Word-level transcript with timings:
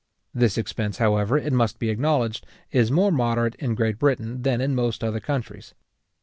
This 0.33 0.57
expense, 0.57 0.97
however, 0.97 1.37
it 1.37 1.53
must 1.53 1.77
be 1.77 1.91
acknowledged, 1.91 2.47
is 2.71 2.89
more 2.89 3.11
moderate 3.11 3.53
in 3.59 3.75
Great 3.75 3.99
Britain 3.99 4.41
than 4.41 4.59
in 4.59 4.73
most 4.73 5.03
other 5.03 5.19
countries. 5.19 5.75